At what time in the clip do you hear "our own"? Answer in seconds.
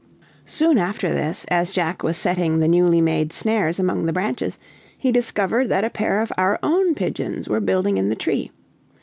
6.39-6.95